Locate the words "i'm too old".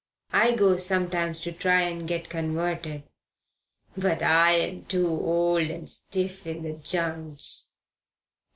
4.23-5.69